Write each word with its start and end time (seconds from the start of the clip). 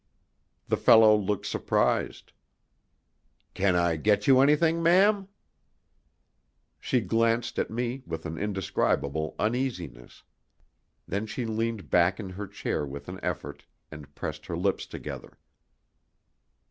The 0.67 0.77
fellow 0.77 1.15
looked 1.15 1.45
surprised. 1.45 2.31
"Can 3.53 3.75
I 3.75 3.97
get 3.97 4.25
you 4.25 4.39
anything, 4.39 4.81
ma'am?" 4.81 5.27
She 6.79 7.01
glanced 7.01 7.59
at 7.59 7.69
me 7.69 8.01
with 8.07 8.25
an 8.25 8.35
indescribable 8.35 9.35
uneasiness. 9.37 10.23
Then 11.07 11.27
she 11.27 11.45
leaned 11.45 11.91
back 11.91 12.19
in 12.19 12.31
her 12.31 12.47
chair 12.47 12.83
with 12.83 13.09
an 13.09 13.19
effort, 13.21 13.65
and 13.91 14.15
pressed 14.15 14.47
her 14.47 14.57
lips 14.57 14.87
together. 14.87 15.37